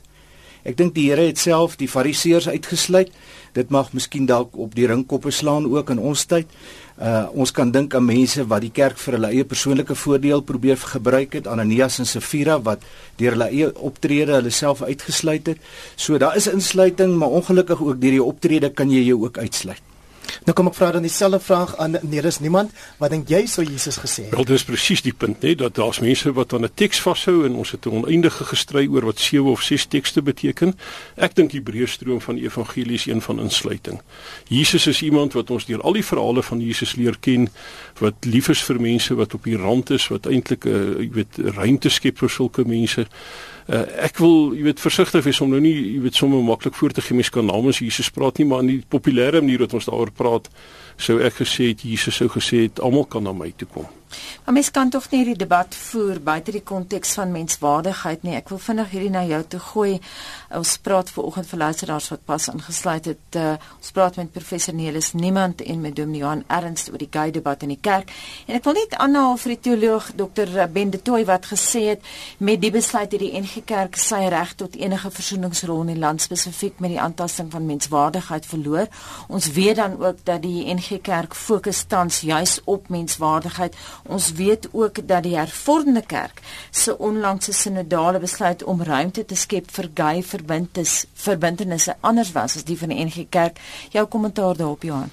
Ek 0.65 0.77
dink 0.79 0.95
die 0.95 1.11
Here 1.11 1.27
het 1.27 1.37
self 1.37 1.75
die 1.77 1.87
Fariseërs 1.87 2.47
uitgesluit. 2.49 3.11
Dit 3.53 3.69
mag 3.69 3.91
miskien 3.93 4.25
dalk 4.25 4.57
op 4.57 4.73
die 4.75 4.87
ringkoppe 4.89 5.31
slaan 5.31 5.67
ook 5.69 5.93
in 5.93 6.01
ons 6.01 6.25
tyd. 6.25 6.49
Uh 6.97 7.27
ons 7.35 7.51
kan 7.53 7.71
dink 7.71 7.93
aan 7.93 8.07
mense 8.07 8.47
wat 8.49 8.65
die 8.65 8.73
kerk 8.73 8.97
vir 8.97 9.19
hulle 9.19 9.31
eie 9.35 9.45
persoonlike 9.45 9.95
voordeel 10.01 10.41
probeer 10.41 10.79
gebruik 10.81 11.37
het, 11.37 11.47
Ananias 11.47 11.99
en 12.01 12.09
Safira 12.09 12.57
wat 12.65 12.85
deur 13.19 13.37
hulle 13.37 13.51
eie 13.51 13.71
optrede 13.77 14.39
hulle 14.39 14.51
self 14.51 14.81
uitgesluit 14.81 15.53
het. 15.53 15.59
So 15.95 16.17
daar 16.17 16.35
is 16.35 16.49
insluiting, 16.49 17.13
maar 17.19 17.35
ongelukkig 17.41 17.81
ook 17.81 18.01
deur 18.01 18.17
die 18.17 18.23
optrede 18.23 18.73
kan 18.73 18.89
jy 18.89 19.05
jou 19.05 19.21
ook 19.27 19.37
uitsluit. 19.37 19.94
Nou 20.43 20.53
kom 20.53 20.67
ek 20.67 20.75
vra 20.75 20.91
dan 20.91 21.05
dieselfde 21.05 21.39
vraag 21.39 21.77
aan 21.77 21.97
Neres 22.01 22.39
niemand 22.39 22.71
wat 22.99 23.13
dink 23.13 23.29
jy 23.29 23.45
sou 23.47 23.63
Jesus 23.65 23.97
gesê 24.01 24.25
het? 24.27 24.33
Wel 24.35 24.47
dis 24.49 24.65
presies 24.67 25.01
die 25.05 25.13
punt 25.13 25.43
nê 25.43 25.55
dat 25.55 25.75
daar's 25.79 26.01
mense 26.03 26.31
wat 26.35 26.53
aan 26.53 26.65
'n 26.65 26.73
teks 26.75 26.99
vashou 26.99 27.45
en 27.45 27.55
ons 27.55 27.71
het 27.71 27.85
'n 27.85 28.03
oneindige 28.03 28.43
gestry 28.43 28.87
oor 28.87 29.05
wat 29.05 29.19
7 29.19 29.51
of 29.51 29.61
6 29.61 29.85
tekste 29.85 30.21
beteken. 30.21 30.75
Ek 31.15 31.35
dink 31.35 31.51
die 31.51 31.61
breë 31.61 31.87
stroom 31.87 32.21
van 32.21 32.35
die 32.35 32.43
evangelie 32.43 32.95
is 32.95 33.05
een 33.05 33.21
van 33.21 33.39
insluiting. 33.39 34.01
Jesus 34.47 34.87
is 34.87 35.01
iemand 35.01 35.33
wat 35.33 35.49
ons 35.49 35.65
deur 35.65 35.81
al 35.81 35.93
die 35.93 36.05
verhale 36.05 36.43
van 36.43 36.59
Jesus 36.61 36.95
leer 36.95 37.17
ken 37.19 37.49
wat 37.99 38.25
lief 38.25 38.49
is 38.49 38.63
vir 38.63 38.81
mense 38.81 39.15
wat 39.15 39.33
op 39.33 39.43
die 39.43 39.57
rand 39.57 39.89
is 39.89 40.07
wat 40.07 40.25
eintlik 40.25 40.65
'n 40.65 40.69
uh, 40.69 40.99
jy 40.99 41.11
weet 41.11 41.37
ruimte 41.55 41.89
skep 41.89 42.17
vir 42.17 42.29
sulke 42.29 42.63
mense. 42.65 43.07
Uh, 43.65 43.81
ek 44.05 44.19
wil, 44.21 44.51
jy 44.53 44.61
weet, 44.67 44.81
versigtig 44.83 45.23
wees 45.25 45.39
om 45.41 45.49
nou 45.49 45.59
nie, 45.63 45.73
jy 45.95 46.01
weet, 46.03 46.17
sommer 46.19 46.43
maklik 46.45 46.75
voor 46.77 46.93
te 46.93 47.01
gee 47.01 47.17
mens 47.17 47.31
kan 47.33 47.47
namens 47.49 47.81
Jesus 47.81 48.11
praat 48.13 48.37
nie, 48.37 48.45
maar 48.45 48.61
in 48.61 48.75
die 48.75 48.83
populêre 48.85 49.41
manier 49.41 49.63
wat 49.65 49.73
ons 49.73 49.89
daaroor 49.89 50.11
praat, 50.13 50.51
sou 51.01 51.17
ek 51.25 51.39
gesê 51.41 51.71
het 51.71 51.81
Jesus 51.81 52.21
sou 52.21 52.29
gesê 52.29 52.67
het 52.67 52.81
almal 52.85 53.07
kan 53.09 53.25
na 53.25 53.33
my 53.33 53.49
toe 53.57 53.67
kom. 53.73 53.87
Maar 54.45 54.53
mens 54.53 54.71
kan 54.71 54.89
tog 54.89 55.09
nie 55.11 55.23
hierdie 55.23 55.37
debat 55.45 55.75
voer 55.75 56.19
buite 56.21 56.51
die 56.51 56.63
konteks 56.63 57.15
van 57.17 57.31
menswaardigheid 57.31 58.23
nie. 58.23 58.35
Ek 58.37 58.49
wil 58.53 58.61
vinnig 58.61 58.91
hierdie 58.93 59.11
na 59.13 59.23
jou 59.25 59.41
toe 59.55 59.59
gooi. 59.59 59.93
Ons 60.55 60.75
praat 60.85 61.09
ver 61.09 61.23
oggend 61.23 61.49
vir 61.49 61.61
luisteraars 61.63 62.09
wat 62.13 62.25
pas 62.25 62.47
ingesluit 62.53 63.09
het. 63.11 63.39
Uh, 63.39 63.55
ons 63.79 63.91
praat 63.95 64.19
met 64.21 64.31
professor 64.31 64.75
Nelis 64.75 65.13
Niemand 65.13 65.61
en 65.61 65.81
met 65.81 65.95
Dominee 65.95 66.21
Johan 66.21 66.43
Ernst 66.47 66.91
oor 66.91 67.01
die 67.01 67.09
gay 67.11 67.31
debat 67.31 67.63
in 67.63 67.73
die 67.73 67.81
kerk. 67.81 68.11
En 68.45 68.55
ek 68.59 68.63
wil 68.67 68.77
net 68.77 68.95
aanhaal 69.01 69.37
vir 69.41 69.55
die 69.55 69.59
teoloog 69.69 70.11
Dr. 70.15 70.53
Ben 70.71 70.93
de 70.93 71.01
Tooy 71.01 71.25
wat 71.25 71.49
gesê 71.49 71.85
het 71.93 72.05
met 72.37 72.61
die 72.61 72.71
besluit 72.71 73.11
hierdie 73.11 73.33
NG 73.39 73.63
Kerk 73.65 73.97
sy 73.99 74.21
reg 74.31 74.53
tot 74.59 74.75
enige 74.79 75.11
versoeningsrol 75.11 75.83
in 75.85 75.93
die 75.93 75.99
land 76.01 76.23
spesifiek 76.23 76.79
met 76.83 76.93
die 76.93 77.01
aantasting 77.01 77.51
van 77.53 77.65
menswaardigheid 77.65 78.45
verloor. 78.45 78.89
Ons 79.27 79.49
weet 79.55 79.79
dan 79.81 79.97
ook 80.01 80.23
dat 80.27 80.43
die 80.45 80.65
NG 80.73 81.01
Kerk 81.05 81.35
fokus 81.35 81.83
tans 81.89 82.21
juis 82.25 82.59
op 82.65 82.89
menswaardigheid 82.93 83.75
Ons 84.05 84.31
weet 84.37 84.67
ook 84.71 84.99
dat 85.07 85.23
die 85.25 85.33
hervormde 85.37 86.03
kerk 86.05 86.41
se 86.69 86.97
onlangse 86.97 87.53
sinodale 87.53 88.19
besluit 88.19 88.63
om 88.63 88.83
ruimte 88.83 89.25
te 89.25 89.35
skep 89.35 89.71
vir 89.71 89.89
gay 89.93 90.21
verbintenis 90.23 91.05
verbintenisse 91.13 91.95
anders 92.01 92.31
was 92.35 92.55
as 92.59 92.67
die 92.67 92.77
van 92.77 92.93
die 92.93 93.01
NG 93.05 93.25
Kerk. 93.29 93.57
Jou 93.89 94.05
kommentaar 94.05 94.57
daarop 94.57 94.83
Johan. 94.83 95.09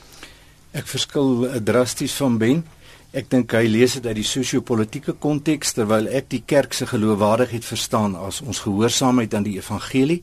Ek 0.73 0.87
verskil 0.89 1.47
eh, 1.49 1.61
drasties 1.65 2.13
van 2.21 2.37
Ben. 2.39 2.63
Ek 3.13 3.31
dink 3.33 3.53
hy 3.53 3.67
lees 3.69 3.97
dit 3.97 4.07
uit 4.09 4.17
die 4.17 4.29
sosio-politiese 4.29 5.17
konteks 5.21 5.75
terwyl 5.77 6.09
ek 6.09 6.31
die 6.33 6.43
kerk 6.49 6.73
se 6.73 6.87
geloofwaardigheid 6.89 7.65
verstaan 7.65 8.17
as 8.17 8.41
ons 8.41 8.63
gehoorsaamheid 8.65 9.35
aan 9.37 9.49
die 9.49 9.59
evangelie 9.59 10.23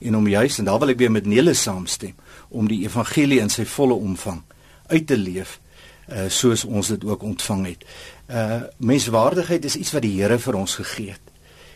en 0.00 0.16
om 0.16 0.28
juis 0.28 0.56
en 0.58 0.68
daar 0.68 0.80
wil 0.80 0.92
ek 0.92 1.00
weer 1.00 1.12
met 1.12 1.28
Nele 1.28 1.52
saamstem 1.54 2.16
om 2.48 2.68
die 2.68 2.82
evangelie 2.84 3.40
in 3.40 3.52
sy 3.52 3.64
volle 3.68 3.96
omvang 3.96 4.40
uit 4.88 5.06
te 5.06 5.16
leef 5.16 5.58
uh, 6.12 6.28
soos 6.28 6.64
ons 6.64 6.88
dit 6.88 7.04
ook 7.04 7.22
ontvang 7.22 7.66
het. 7.66 7.84
Uh 8.30 8.62
menswaardigheid 8.76 9.64
is 9.64 9.76
iets 9.76 9.92
wat 9.92 10.02
die 10.02 10.14
Here 10.20 10.38
vir 10.38 10.54
ons 10.54 10.74
gegee 10.74 11.10
het. 11.10 11.32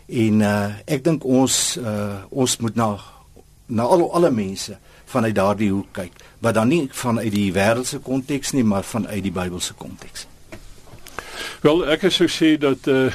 En 0.07 0.41
uh 0.41 0.71
ek 0.87 1.05
dink 1.05 1.25
ons 1.25 1.77
uh 1.77 2.23
ons 2.31 2.57
moet 2.63 2.77
na 2.77 2.97
na 3.67 3.83
al 3.83 4.13
alle 4.13 4.31
mense 4.31 4.79
vanuit 5.07 5.35
daardie 5.35 5.71
hoek 5.71 5.93
kyk, 5.93 6.13
wat 6.39 6.55
dan 6.55 6.69
nie 6.69 6.89
vanuit 6.93 7.33
die 7.33 7.53
wêreldse 7.53 7.99
konteks 7.99 8.53
nie, 8.53 8.65
maar 8.65 8.85
vanuit 8.85 9.23
die 9.23 9.33
Bybelse 9.33 9.75
konteks. 9.75 10.27
Wel, 11.63 11.85
ek 11.91 12.07
sou 12.11 12.29
sê 12.31 12.57
dat 12.59 12.87
uh 12.87 13.11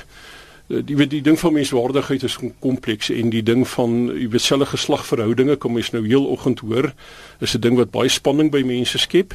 Eh, 0.72 0.80
die 0.86 0.96
weet 0.96 1.10
die 1.10 1.22
ding 1.22 1.40
van 1.40 1.54
menswaardigheid 1.54 2.24
is 2.24 2.38
kompleks 2.60 3.10
en 3.12 3.32
die 3.34 3.44
ding 3.44 3.66
van 3.68 3.96
jy 4.14 4.28
weet 4.32 4.46
selfe 4.46 4.70
geslagverhoudinge 4.72 5.58
kom 5.60 5.76
ons 5.80 5.92
nou 5.96 6.04
heel 6.06 6.28
oggend 6.32 6.64
hoor 6.64 6.92
is 7.40 7.56
'n 7.56 7.62
ding 7.62 7.76
wat 7.76 7.92
baie 7.92 8.10
spanning 8.10 8.52
by 8.52 8.62
mense 8.64 8.98
skep. 8.98 9.34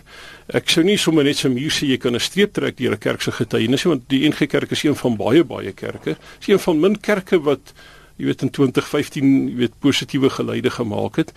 Ek 0.48 0.68
sou 0.68 0.84
nie 0.84 0.96
sommer 0.96 1.24
net 1.24 1.36
so 1.36 1.48
muur 1.48 1.70
sê 1.70 1.86
jy 1.88 1.98
kan 1.98 2.14
'n 2.14 2.20
streep 2.20 2.52
trek 2.52 2.76
deur 2.76 2.92
'n 2.92 2.98
kerk 2.98 3.22
se 3.22 3.32
getuienis 3.32 3.84
want 3.84 4.08
die 4.08 4.28
NG 4.28 4.46
Kerk 4.46 4.70
is 4.70 4.84
een 4.84 4.96
van 4.96 5.16
baie 5.16 5.44
baie 5.44 5.72
kerke. 5.72 6.16
Is 6.40 6.48
een 6.48 6.58
van 6.58 6.80
min 6.80 7.00
kerke 7.00 7.40
wat 7.42 7.72
jy 8.16 8.30
weet 8.30 8.42
in 8.42 8.50
2015 8.50 9.48
jy 9.48 9.56
weet 9.62 9.80
positiewe 9.80 10.30
geluide 10.30 10.70
gemaak 10.70 11.16
het 11.16 11.32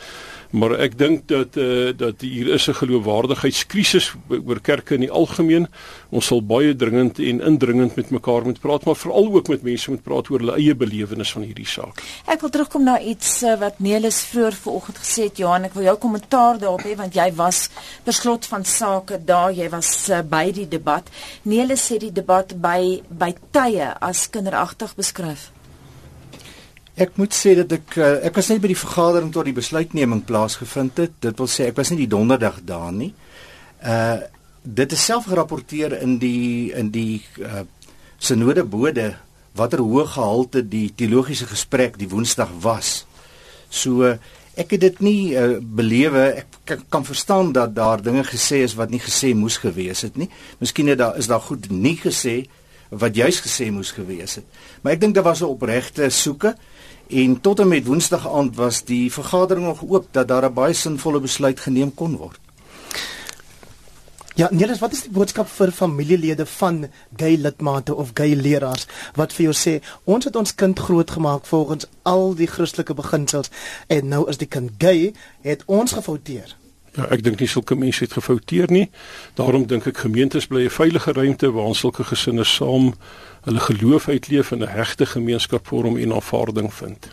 maar 0.49 0.73
ek 0.81 0.97
dink 0.97 1.27
dat 1.29 1.57
eh 1.57 1.63
uh, 1.63 1.97
dat 1.97 2.21
hier 2.21 2.47
is 2.53 2.67
'n 2.67 2.73
geloofwaardigheidskrisis 2.73 4.13
oor 4.29 4.59
kerke 4.61 4.93
in 4.93 4.99
die 4.99 5.11
algemeen. 5.11 5.67
Ons 6.09 6.25
sal 6.25 6.41
baie 6.41 6.75
dringend 6.75 7.19
en 7.19 7.41
indringend 7.41 7.95
met 7.95 8.09
mekaar 8.09 8.43
moet 8.43 8.59
praat, 8.59 8.85
maar 8.85 8.95
veral 8.95 9.33
ook 9.33 9.47
met 9.47 9.61
mense 9.61 9.89
moet 9.89 10.03
praat 10.03 10.29
oor 10.29 10.39
hulle 10.39 10.55
eie 10.55 10.75
belewenis 10.75 11.31
van 11.31 11.41
hierdie 11.41 11.67
saak. 11.67 12.01
Ek 12.25 12.41
wil 12.41 12.49
terugkom 12.49 12.83
na 12.83 12.99
iets 12.99 13.43
uh, 13.43 13.59
wat 13.59 13.79
Nelis 13.79 14.21
vroeër 14.21 14.53
vanoggend 14.53 14.97
gesê 14.97 15.23
het, 15.23 15.37
Johan, 15.37 15.63
ek 15.63 15.73
wil 15.73 15.83
jou 15.83 15.97
kommentaar 15.97 16.59
daarop 16.59 16.81
hê 16.81 16.95
want 16.95 17.13
jy 17.13 17.31
was 17.35 17.69
beslot 18.03 18.45
van 18.45 18.65
sake 18.65 19.19
daar, 19.25 19.53
jy 19.53 19.69
was 19.69 20.09
uh, 20.09 20.21
by 20.21 20.51
die 20.51 20.67
debat. 20.67 21.09
Nelis 21.43 21.91
sê 21.91 21.97
die 21.97 22.11
debat 22.11 22.61
by 22.61 23.01
by 23.09 23.35
tye 23.51 23.93
as 24.01 24.29
kinderagtig 24.29 24.95
beskryf. 24.95 25.58
Ek 26.99 27.15
moet 27.15 27.31
sê 27.31 27.53
dat 27.55 27.71
ek 27.71 27.95
eh, 27.95 28.25
ek 28.27 28.35
was 28.35 28.49
net 28.51 28.59
by 28.59 28.73
die 28.73 28.79
vergadering 28.79 29.29
tot 29.31 29.47
die 29.47 29.55
besluitneming 29.55 30.25
plaasgevind 30.27 30.99
het. 30.99 31.15
Dit 31.23 31.37
wil 31.39 31.47
sê 31.47 31.69
ek 31.69 31.77
was 31.79 31.93
nie 31.93 32.01
die 32.01 32.11
donderdag 32.11 32.59
daar 32.67 32.91
nie. 32.95 33.13
Uh 33.79 34.19
dit 34.61 34.91
is 34.91 35.03
self 35.07 35.23
gerapporteer 35.31 35.93
in 36.03 36.17
die 36.19 36.75
in 36.75 36.89
die 36.91 37.21
uh 37.39 37.63
sinodebode 38.19 39.13
watter 39.55 39.79
hoë 39.79 40.03
gehalte 40.11 40.65
die 40.67 40.89
teologiese 40.91 41.47
gesprek 41.47 41.95
die 41.97 42.09
Woensdag 42.11 42.51
was. 42.59 43.05
So 43.71 44.03
ek 44.59 44.75
het 44.75 44.83
dit 44.83 44.99
nie 44.99 45.21
uh, 45.39 45.61
belewe 45.63 46.25
ek 46.41 46.59
kan, 46.67 46.83
kan 46.91 47.07
verstaan 47.07 47.53
dat 47.55 47.71
daar 47.77 48.03
dinge 48.03 48.25
gesê 48.27 48.65
is 48.67 48.75
wat 48.75 48.91
nie 48.91 48.99
gesê 48.99 49.31
moes 49.31 49.57
gewees 49.63 50.03
het 50.03 50.19
nie. 50.19 50.27
Miskien 50.59 50.91
het 50.91 50.99
daar 50.99 51.15
is 51.17 51.31
daar 51.31 51.43
goed 51.47 51.71
nie 51.71 51.95
gesê 51.95 52.41
wat 52.89 53.15
juis 53.15 53.39
gesê 53.45 53.69
moes 53.71 53.93
gewees 53.95 54.41
het. 54.41 54.45
Maar 54.81 54.97
ek 54.97 55.05
dink 55.05 55.15
daar 55.15 55.29
was 55.31 55.41
'n 55.41 55.55
opregte 55.55 56.09
soeke 56.09 56.57
en 57.09 57.41
tot 57.41 57.59
en 57.59 57.67
met 57.67 57.85
Woensdag 57.85 58.29
aand 58.29 58.55
was 58.55 58.83
die 58.85 59.11
vergadering 59.13 59.65
nog 59.65 59.81
oop 59.81 60.07
dat 60.11 60.27
daar 60.27 60.45
'n 60.45 60.53
baie 60.53 60.73
sinvolle 60.73 61.19
besluit 61.19 61.59
geneem 61.59 61.93
kon 61.93 62.15
word. 62.17 62.39
Ja, 64.35 64.47
Niels, 64.51 64.79
wat 64.79 64.91
is 64.91 65.01
die 65.01 65.11
boodskap 65.11 65.49
vir 65.51 65.71
familielede 65.71 66.45
van 66.45 66.85
gay 67.17 67.35
lidmate 67.35 67.95
of 67.95 68.11
gay 68.13 68.35
leraars 68.35 68.85
wat 69.15 69.33
vir 69.33 69.43
jou 69.43 69.55
sê 69.57 69.73
ons 70.03 70.25
het 70.25 70.35
ons 70.35 70.55
kind 70.55 70.79
grootgemaak 70.79 71.45
volgens 71.45 71.85
al 72.03 72.35
die 72.35 72.47
Christelike 72.47 72.93
beginsels 72.93 73.51
en 73.87 74.07
nou 74.07 74.29
is 74.29 74.37
die 74.37 74.47
kind 74.47 74.71
gay, 74.77 75.13
het 75.41 75.63
ons 75.65 75.91
gefouteer. 75.91 76.58
Ja, 76.99 77.05
ek 77.15 77.21
dink 77.23 77.39
nie 77.39 77.47
sulke 77.47 77.77
mense 77.79 78.03
het 78.03 78.17
gefouteer 78.17 78.67
nie. 78.75 78.89
Daarom 79.39 79.63
dink 79.71 79.85
ek 79.87 80.01
gemeentes 80.03 80.49
bly 80.51 80.65
'n 80.65 80.77
veilige 80.79 81.13
ruimte 81.15 81.51
waar 81.51 81.71
ons 81.71 81.79
sulke 81.79 82.03
gesinne 82.03 82.43
saam 82.43 82.93
hulle 83.47 83.59
geloof 83.59 84.09
uitleef 84.09 84.51
en 84.51 84.63
'n 84.63 84.67
hegte 84.67 85.05
gemeenskap 85.05 85.67
vorm 85.67 85.97
en 85.97 86.13
aanvaarding 86.13 86.73
vind. 86.73 87.07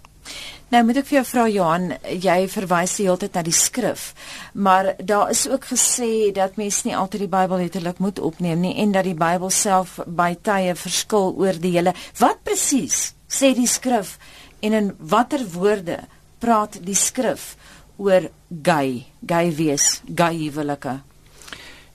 Nou 0.70 0.84
moet 0.84 0.96
ek 0.96 1.06
vir 1.06 1.22
jou 1.22 1.24
vra 1.24 1.48
Johan, 1.48 1.92
jy 2.02 2.48
verwys 2.48 2.96
die 2.96 3.06
hele 3.06 3.16
tyd 3.16 3.34
na 3.34 3.42
die 3.42 3.52
skrif, 3.52 4.14
maar 4.54 4.94
daar 4.98 5.30
is 5.30 5.48
ook 5.48 5.64
gesê 5.64 6.32
dat 6.32 6.56
mense 6.56 6.86
nie 6.86 6.96
altyd 6.96 7.20
die 7.20 7.28
Bybel 7.28 7.56
letterlik 7.56 7.98
moet 7.98 8.18
opneem 8.18 8.60
nie 8.60 8.74
en 8.76 8.92
dat 8.92 9.04
die 9.04 9.14
Bybel 9.14 9.50
self 9.50 10.00
by 10.06 10.34
tye 10.42 10.74
verskil 10.74 11.34
oor 11.38 11.54
die 11.60 11.70
hele. 11.70 11.94
Wat 12.18 12.42
presies 12.42 13.14
sê 13.28 13.54
die 13.54 13.68
skrif 13.68 14.18
en 14.60 14.72
in 14.72 14.94
watter 14.98 15.46
woorde 15.52 16.00
praat 16.38 16.78
die 16.82 16.98
skrif 16.98 17.54
oor 17.96 18.28
gay, 18.62 19.06
gay 19.26 19.52
wees, 19.56 20.00
gay 20.14 20.36
huwelike? 20.46 21.00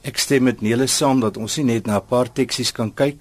Ek 0.01 0.17
stem 0.17 0.47
met 0.49 0.61
Nele 0.65 0.87
saam 0.89 1.21
dat 1.21 1.37
ons 1.37 1.57
nie 1.57 1.75
net 1.75 1.85
na 1.85 1.99
'n 1.99 2.07
paar 2.09 2.31
teksies 2.33 2.71
kan 2.71 2.91
kyk 2.93 3.17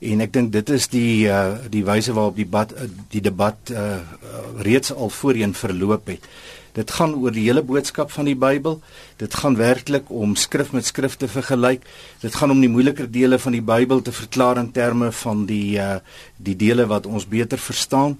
en 0.00 0.20
ek 0.20 0.32
dink 0.32 0.52
dit 0.52 0.68
is 0.70 0.88
die 0.88 1.28
uh, 1.28 1.56
die 1.70 1.84
wyse 1.84 2.12
waarop 2.12 2.36
die 2.36 2.44
debat 2.44 2.72
uh, 2.72 2.88
die 3.10 3.22
debat 3.22 3.56
uh, 3.70 4.00
reeds 4.58 4.92
al 4.92 5.10
voorheen 5.10 5.54
verloop 5.54 6.06
het. 6.06 6.26
Dit 6.76 6.90
gaan 6.92 7.14
oor 7.14 7.32
die 7.32 7.46
hele 7.46 7.62
boodskap 7.64 8.10
van 8.12 8.26
die 8.28 8.36
Bybel. 8.36 8.82
Dit 9.16 9.34
gaan 9.34 9.56
werklik 9.56 10.10
om 10.12 10.34
skrif 10.36 10.74
met 10.76 10.84
skrif 10.84 11.16
te 11.16 11.28
vergelyk. 11.28 11.86
Dit 12.20 12.34
gaan 12.36 12.52
om 12.52 12.60
die 12.60 12.68
moeiliker 12.68 13.08
dele 13.08 13.38
van 13.38 13.56
die 13.56 13.64
Bybel 13.64 14.02
te 14.02 14.12
verklaar 14.12 14.60
in 14.60 14.72
terme 14.76 15.08
van 15.24 15.46
die 15.48 15.78
uh, 15.80 15.96
die 16.36 16.56
dele 16.56 16.84
wat 16.86 17.06
ons 17.06 17.24
beter 17.24 17.58
verstaan. 17.58 18.18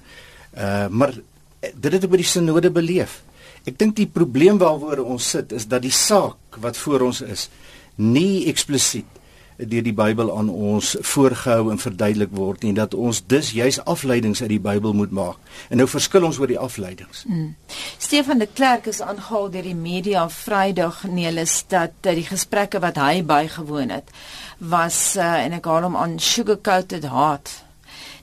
Uh, 0.57 0.87
maar 0.89 1.13
dit 1.61 1.93
het 1.93 2.05
op 2.05 2.17
die 2.17 2.25
sinode 2.25 2.71
beleef. 2.73 3.21
Ek 3.67 3.79
dink 3.79 3.97
die 3.99 4.07
probleem 4.07 4.61
waaroor 4.63 5.05
ons 5.05 5.31
sit 5.35 5.53
is 5.53 5.67
dat 5.67 5.83
die 5.83 5.95
saak 5.95 6.61
wat 6.63 6.79
voor 6.79 7.09
ons 7.11 7.21
is 7.21 7.49
nie 7.97 8.47
eksplisiet 8.51 9.17
deur 9.57 9.83
die 9.83 9.95
Bybel 9.97 10.29
aan 10.37 10.51
ons 10.53 10.93
voorgehou 11.01 11.71
en 11.73 11.81
verduidelik 11.81 12.33
word 12.37 12.67
nie 12.67 12.75
dat 12.77 12.95
ons 12.95 13.23
dus 13.25 13.55
juis 13.57 13.79
afleidings 13.89 14.43
uit 14.43 14.51
die 14.53 14.61
Bybel 14.61 14.93
moet 14.93 15.13
maak. 15.17 15.39
En 15.73 15.81
nou 15.81 15.89
verskil 15.89 16.27
ons 16.29 16.39
oor 16.39 16.51
die 16.51 16.61
afleidings. 16.61 17.25
Mm. 17.25 17.55
Stefan 17.99 18.39
de 18.39 18.49
Klerk 18.53 18.87
is 18.93 19.01
aangehaal 19.01 19.49
deur 19.51 19.65
die 19.65 19.77
media 19.79 20.27
Vrydag 20.29 21.05
neelis 21.09 21.63
dat 21.73 21.97
uh, 22.05 22.13
die 22.13 22.27
gesprekke 22.29 22.83
wat 22.85 23.01
hy 23.01 23.23
bygewoon 23.25 23.95
het 23.97 24.13
was 24.59 25.17
uh, 25.17 25.41
en 25.45 25.57
ek 25.57 25.69
haal 25.69 25.89
hom 25.89 25.97
aan 25.97 26.19
sugar-coated 26.21 27.09
heart. 27.09 27.66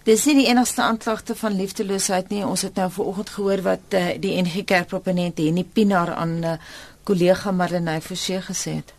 Dis 0.03 0.25
nie 0.27 0.33
die 0.35 0.49
enigste 0.51 0.81
aanklagte 0.83 1.35
van 1.39 1.53
liefdeloosheid 1.55 2.27
nie. 2.33 2.41
Ons 2.43 2.65
het 2.67 2.75
nou 2.75 2.89
vanoggend 2.91 3.29
gehoor 3.37 3.61
wat 3.63 3.95
uh, 3.95 4.09
die 4.19 4.33
NG 4.35 4.65
Kerk 4.67 4.89
proponent 4.91 5.37
Henny 5.39 5.63
Pinaar 5.63 6.11
aan 6.19 6.33
'n 6.39 6.43
uh, 6.43 6.57
kollega 7.03 7.51
Marlenae 7.51 8.01
Forsie 8.01 8.41
gesê 8.41 8.71
het. 8.83 8.93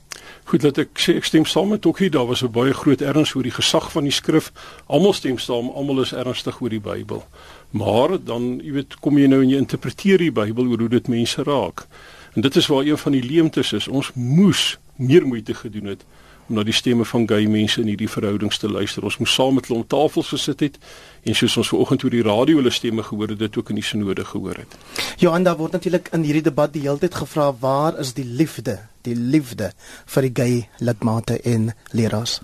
Goed 0.44 0.60
dat 0.60 0.78
ek 0.78 0.96
sê 0.96 1.16
ek 1.16 1.24
stem 1.24 1.44
saam 1.44 1.68
met 1.68 1.86
Okkie, 1.86 2.10
daar 2.10 2.26
was 2.26 2.42
'n 2.42 2.50
baie 2.50 2.72
groot 2.72 3.00
erns 3.00 3.34
oor 3.34 3.42
die 3.42 3.52
gesag 3.52 3.90
van 3.92 4.02
die 4.02 4.12
skrif. 4.12 4.52
Almal 4.86 5.12
stem 5.12 5.38
saam, 5.38 5.68
almal 5.68 6.00
is 6.00 6.12
ernstig 6.12 6.60
oor 6.60 6.70
die 6.70 6.80
Bybel. 6.80 7.24
Maar 7.70 8.24
dan, 8.24 8.60
jy 8.64 8.72
weet, 8.72 9.00
kom 9.00 9.18
jy 9.18 9.26
nou 9.26 9.42
en 9.42 9.48
jy 9.48 9.56
interpreteer 9.56 10.18
die 10.18 10.32
Bybel 10.32 10.66
oor 10.66 10.78
hoe 10.78 10.88
dit 10.88 11.08
mense 11.08 11.42
raak. 11.42 11.86
En 12.32 12.40
dit 12.40 12.56
is 12.56 12.66
waar 12.66 12.84
een 12.84 12.98
van 12.98 13.12
die 13.12 13.22
leemtes 13.22 13.72
is. 13.72 13.88
Ons 13.88 14.10
moes 14.14 14.78
meer 14.96 15.26
moeite 15.26 15.54
gedoen 15.54 15.84
het 15.84 16.04
om 16.48 16.58
na 16.58 16.62
die 16.62 16.76
stemme 16.76 17.04
van 17.04 17.28
gay 17.28 17.46
mense 17.46 17.80
in 17.80 17.88
hierdie 17.88 18.10
verhoudings 18.10 18.58
te 18.58 18.68
luister. 18.68 19.04
Ons 19.04 19.18
moes 19.18 19.34
saam 19.34 19.54
met 19.54 19.68
hulle 19.68 19.80
om 19.80 19.86
tafels 19.86 20.32
gesit 20.34 20.60
het 20.60 20.80
en 21.24 21.34
soos 21.34 21.56
ons 21.56 21.74
vanoggend 21.74 22.04
oor 22.04 22.16
die 22.16 22.24
radio 22.24 22.60
hulle 22.60 22.72
stemme 22.72 23.02
gehoor 23.02 23.34
het, 23.34 23.38
dit 23.38 23.58
ook 23.58 23.70
in 23.72 23.80
die 23.80 23.86
sinode 23.86 24.24
gehoor 24.24 24.64
het. 24.64 24.80
Johan, 25.18 25.44
daar 25.44 25.56
word 25.56 25.72
natuurlik 25.78 26.10
in 26.12 26.26
hierdie 26.26 26.48
debat 26.50 26.72
die 26.72 26.84
hele 26.86 27.00
tyd 27.00 27.14
gevra 27.14 27.52
waar 27.60 27.98
is 27.98 28.12
die 28.14 28.28
liefde? 28.28 28.82
die 29.04 29.16
liefde 29.16 29.72
vir 30.14 30.28
die 30.28 30.34
gay 30.34 30.54
lidmate 30.84 31.38
en 31.44 31.72
leraars. 31.96 32.40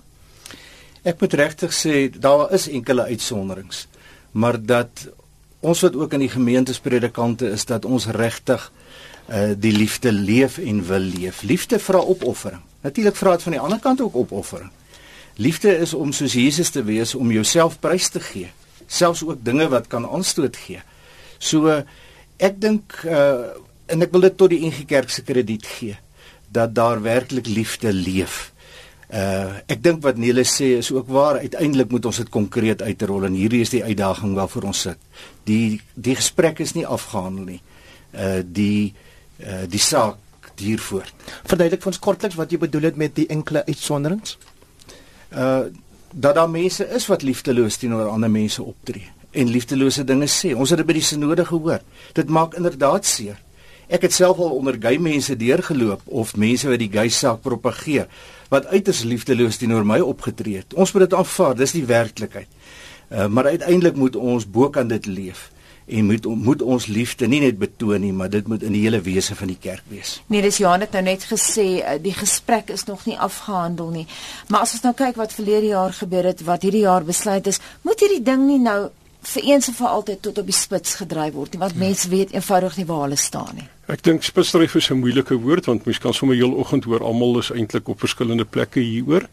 Ek 1.07 1.21
moet 1.21 1.33
regtig 1.39 1.73
sê 1.73 2.09
daar 2.13 2.51
is 2.53 2.69
enkele 2.69 3.09
uitsonderings, 3.09 3.87
maar 4.31 4.59
dat 4.61 5.07
ons 5.65 5.81
wat 5.85 5.97
ook 5.97 6.13
in 6.17 6.25
die 6.25 6.33
gemeentespredikante 6.33 7.49
is 7.55 7.65
dat 7.69 7.85
ons 7.85 8.09
regtig 8.17 8.69
uh 9.31 9.53
die 9.55 9.71
liefde 9.71 10.11
leef 10.11 10.57
en 10.57 10.81
wil 10.85 11.05
leef. 11.13 11.43
Liefde 11.47 11.79
vra 11.79 12.01
opoffering. 12.01 12.61
Natuurlik 12.81 13.15
vra 13.15 13.35
dit 13.37 13.45
van 13.45 13.57
die 13.57 13.61
ander 13.61 13.79
kant 13.79 14.01
ook 14.01 14.15
opoffering. 14.15 14.71
Liefde 15.35 15.77
is 15.77 15.93
om 15.93 16.11
soos 16.11 16.33
Jesus 16.33 16.69
te 16.69 16.83
wees 16.83 17.15
om 17.15 17.31
jouself 17.31 17.79
prys 17.79 18.09
te 18.09 18.19
gee, 18.19 18.49
selfs 18.87 19.23
ook 19.23 19.43
dinge 19.45 19.69
wat 19.71 19.87
kan 19.87 20.05
aanstoot 20.05 20.57
gee. 20.57 20.81
So 21.39 21.81
ek 22.37 22.61
dink 22.61 23.01
uh 23.05 23.57
en 23.91 24.05
ek 24.05 24.13
wil 24.15 24.23
dit 24.23 24.35
tot 24.39 24.47
die 24.53 24.61
NG 24.63 24.85
Kerk 24.87 25.09
se 25.11 25.19
krediet 25.27 25.65
gee 25.67 25.97
dat 26.47 26.71
daar 26.75 27.01
werklik 27.03 27.47
liefde 27.47 27.91
leef. 27.91 28.51
Uh 29.11 29.59
ek 29.67 29.81
dink 29.83 30.03
wat 30.05 30.19
Nele 30.19 30.45
sê 30.47 30.77
is 30.79 30.91
ook 30.91 31.09
waar. 31.11 31.41
Uiteindelik 31.43 31.91
moet 31.91 32.05
ons 32.07 32.21
dit 32.21 32.29
konkreet 32.31 32.81
uitrol 32.81 33.27
en 33.27 33.35
hierdie 33.35 33.63
is 33.65 33.73
die 33.73 33.83
uitdaging 33.83 34.35
waarvoor 34.37 34.69
ons 34.71 34.85
sit. 34.87 34.99
Die 35.43 35.81
die 35.95 36.15
gesprek 36.15 36.61
is 36.63 36.75
nie 36.77 36.87
afgehandel 36.87 37.55
nie. 37.55 37.61
Uh 38.15 38.39
die 38.45 38.93
uh 39.43 39.65
die 39.67 39.81
saak 39.81 40.19
duur 40.59 40.79
voort. 40.79 41.13
Verduidelik 41.43 41.83
vir 41.83 41.91
ons 41.91 41.99
kortliks 41.99 42.35
wat 42.39 42.51
jy 42.51 42.59
bedoel 42.61 42.89
het 42.89 42.99
met 42.99 43.15
die 43.15 43.27
enkele 43.27 43.65
uitsonderings? 43.65 44.37
Uh 45.31 45.63
dat 46.11 46.35
daar 46.35 46.49
mense 46.51 46.83
is 46.91 47.05
wat 47.07 47.21
liefdeloos 47.23 47.77
teenoor 47.79 48.09
ander 48.11 48.27
mense 48.27 48.63
optree 48.63 49.05
en 49.31 49.47
liefdelose 49.47 50.03
dinge 50.03 50.27
sê. 50.27 50.51
Ons 50.51 50.73
het 50.73 50.81
dit 50.81 50.87
by 50.89 50.97
die 50.97 51.05
sinode 51.07 51.45
gehoor. 51.47 51.79
Dit 52.17 52.27
maak 52.27 52.57
inderdaad 52.59 53.07
seer. 53.07 53.37
Ek 53.91 54.03
het 54.07 54.15
self 54.15 54.39
al 54.43 54.51
onder 54.57 54.75
gay 54.79 54.97
mense 54.99 55.35
deurgeloop 55.39 56.03
of 56.05 56.35
mense 56.35 56.67
wat 56.67 56.79
die 56.79 56.91
gay 56.91 57.07
saak 57.11 57.39
propageer 57.43 58.11
wat 58.51 58.67
uiters 58.71 59.05
liefdeloos 59.07 59.61
teenoor 59.61 59.87
my 59.87 60.01
opgetree 60.03 60.59
het. 60.59 60.75
Ons 60.75 60.91
moet 60.91 61.05
dit 61.07 61.15
aanvaar, 61.15 61.55
dis 61.55 61.75
die 61.75 61.85
werklikheid. 61.87 62.51
Uh, 63.11 63.27
maar 63.27 63.47
uiteindelik 63.51 63.95
moet 63.95 64.15
ons 64.15 64.47
bokant 64.47 64.91
dit 64.91 65.07
leef 65.07 65.49
en 65.91 66.05
moet 66.05 66.25
moet 66.25 66.61
ons 66.61 66.85
liefde 66.87 67.27
nie 67.27 67.41
net 67.43 67.57
betoon 67.59 68.01
nie, 68.01 68.13
maar 68.15 68.29
dit 68.31 68.47
moet 68.47 68.63
in 68.63 68.75
die 68.75 68.83
hele 68.85 69.01
wese 69.03 69.35
van 69.35 69.51
die 69.51 69.59
kerk 69.59 69.83
wees. 69.91 70.15
Nee, 70.31 70.41
dis 70.41 70.61
Johan 70.63 70.85
het 70.85 70.95
nou 70.95 71.03
net 71.03 71.25
gesê 71.29 71.67
eh, 71.81 71.97
die 72.01 72.15
gesprek 72.15 72.71
is 72.71 72.85
nog 72.87 73.05
nie 73.09 73.17
afgehandel 73.19 73.91
nie. 73.95 74.07
Maar 74.47 74.65
as 74.65 74.75
ons 74.77 74.85
nou 74.87 74.93
kyk 74.97 75.19
wat 75.19 75.35
verlede 75.35 75.73
jaar 75.73 75.93
gebeur 75.93 76.31
het, 76.31 76.43
wat 76.47 76.63
hierdie 76.67 76.85
jaar 76.85 77.03
besluit 77.07 77.47
is, 77.47 77.59
moet 77.87 77.99
hierdie 77.99 78.23
ding 78.23 78.47
nie 78.47 78.59
nou 78.61 78.89
vir 79.21 79.43
eens 79.43 79.67
en 79.67 79.77
vir 79.77 79.87
altyd 79.87 80.21
tot 80.21 80.37
op 80.41 80.47
die 80.49 80.55
spits 80.55 80.95
gedryf 81.01 81.33
word 81.33 81.53
nie 81.53 81.61
want 81.61 81.77
ja. 81.77 81.83
mense 81.83 82.09
weet 82.09 82.33
eenvoudig 82.33 82.77
nie 82.77 82.87
waar 82.89 83.05
hulle 83.05 83.19
staan 83.19 83.55
nie. 83.55 83.67
Ek 83.91 84.03
dink 84.05 84.23
spitsdryf 84.23 84.75
is 84.79 84.89
'n 84.89 85.01
moeilike 85.01 85.35
woord 85.35 85.65
want 85.65 85.85
mens 85.85 85.99
kan 85.99 86.13
sommer 86.13 86.35
heel 86.35 86.53
oggend 86.53 86.85
hoor 86.85 87.03
almal 87.03 87.39
is 87.39 87.51
eintlik 87.51 87.89
op 87.89 87.99
verskillende 87.99 88.45
plekke 88.45 88.79
hieroor. 88.79 89.27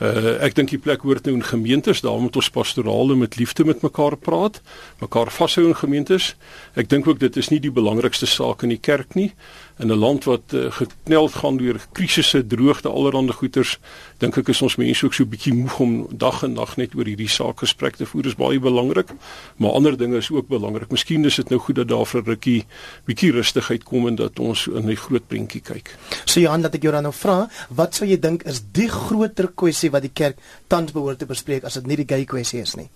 Uh 0.00 0.42
ek 0.42 0.54
dink 0.54 0.70
die 0.70 0.78
plek 0.78 1.02
hoort 1.02 1.26
nou 1.26 1.34
in 1.34 1.44
gemeentes, 1.44 2.00
daar 2.00 2.20
moet 2.20 2.36
ons 2.36 2.50
pastorale 2.50 3.16
met 3.16 3.36
liefde 3.36 3.64
met 3.64 3.82
mekaar 3.82 4.16
praat, 4.16 4.60
mekaar 5.00 5.30
vashou 5.30 5.66
in 5.68 5.76
gemeentes. 5.76 6.34
Ek 6.74 6.88
dink 6.88 7.06
ook 7.06 7.18
dit 7.18 7.36
is 7.36 7.50
nie 7.50 7.60
die 7.60 7.70
belangrikste 7.70 8.26
saak 8.26 8.62
in 8.62 8.70
die 8.70 8.80
kerk 8.80 9.14
nie 9.14 9.34
in 9.78 9.92
'n 9.92 9.98
land 9.98 10.24
wat 10.24 10.42
uh, 10.52 10.72
gekneld 10.72 11.34
gaan 11.34 11.56
deur 11.56 11.80
krisisse, 11.92 12.46
droogte, 12.46 12.88
allerlei 12.88 13.32
goeters, 13.32 13.78
dink 14.18 14.36
ek 14.36 14.48
is 14.48 14.62
ons 14.62 14.76
mense 14.76 15.04
ook 15.04 15.14
so 15.14 15.22
'n 15.22 15.28
bietjie 15.28 15.54
moeg 15.54 15.78
om 15.78 16.06
dag 16.10 16.42
en 16.42 16.52
nag 16.52 16.76
net 16.76 16.94
oor 16.94 17.04
hierdie 17.04 17.28
saak 17.28 17.58
gesprek 17.58 17.96
te 17.96 18.06
voer. 18.06 18.22
Dit 18.22 18.32
is 18.32 18.38
baie 18.38 18.60
belangrik, 18.60 19.10
maar 19.56 19.70
ander 19.70 19.96
dinge 19.96 20.16
is 20.16 20.30
ook 20.30 20.48
belangrik. 20.48 20.90
Miskien 20.90 21.24
is 21.24 21.36
dit 21.36 21.48
nou 21.48 21.60
goed 21.60 21.76
dat 21.76 21.88
daar 21.88 22.06
vir 22.06 22.22
'n 22.22 22.24
rukkie 22.24 22.64
bietjie 23.04 23.32
rustigheid 23.32 23.84
kom 23.84 24.06
en 24.06 24.14
dat 24.14 24.38
ons 24.38 24.66
in 24.66 24.86
die 24.86 24.96
groot 24.96 25.26
prentjie 25.26 25.60
kyk. 25.60 25.96
So 26.24 26.40
Johan, 26.40 26.62
dat 26.62 26.74
ek 26.74 26.82
jou 26.82 26.92
dan 26.92 27.02
nou 27.02 27.14
vra, 27.14 27.48
wat 27.68 27.94
sou 27.94 28.08
jy 28.08 28.18
dink 28.18 28.42
is 28.42 28.62
die 28.72 28.88
groter 28.88 29.52
kwessie 29.54 29.90
wat 29.90 30.02
die 30.02 30.14
kerk 30.14 30.38
tans 30.66 30.92
behoort 30.92 31.18
te 31.18 31.26
bespreek 31.26 31.64
as 31.64 31.74
dit 31.74 31.86
nie 31.86 31.96
die 31.96 32.08
gay 32.08 32.24
kwessie 32.24 32.60
is 32.60 32.74
nie? 32.74 32.88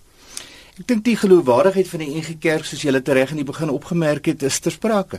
Ek 0.73 0.87
dink 0.88 1.02
die 1.05 1.19
geloofwaardigheid 1.21 1.88
van 1.91 2.00
die 2.00 2.14
NG 2.17 2.38
Kerk 2.41 2.64
soos 2.64 2.81
julle 2.81 3.02
tereg 3.05 3.35
in 3.35 3.43
die 3.43 3.45
begin 3.45 3.69
opgemerk 3.69 4.31
het, 4.31 4.41
is 4.49 4.57
ter 4.64 4.73
sprake. 4.73 5.19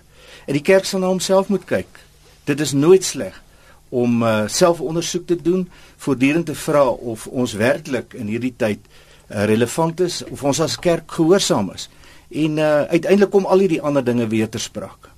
En 0.50 0.57
die 0.57 0.63
kerk 0.65 0.88
sal 0.89 1.03
na 1.03 1.12
homself 1.12 1.51
moet 1.53 1.67
kyk. 1.69 2.00
Dit 2.50 2.63
is 2.63 2.74
nooit 2.74 3.05
sleg 3.05 3.38
om 3.93 4.24
uh, 4.25 4.48
selfondersoek 4.50 5.27
te 5.29 5.38
doen, 5.38 5.67
voortdurend 6.01 6.50
te 6.50 6.57
vra 6.57 6.88
of 6.89 7.27
ons 7.29 7.53
werklik 7.62 8.17
in 8.17 8.33
hierdie 8.33 8.55
tyd 8.57 8.81
uh, 8.81 9.45
relevant 9.45 10.01
is 10.01 10.24
of 10.25 10.41
ons 10.41 10.63
as 10.65 10.79
kerk 10.81 11.19
gehoorsaam 11.19 11.69
is. 11.77 11.86
En 12.33 12.57
uh, 12.57 12.89
uiteindelik 12.89 13.29
kom 13.38 13.45
al 13.45 13.62
hierdie 13.67 13.81
ander 13.86 14.01
dinge 14.01 14.25
weer 14.33 14.50
ter 14.50 14.63
sprake. 14.63 15.12